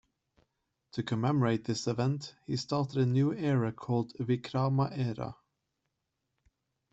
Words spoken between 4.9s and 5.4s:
era".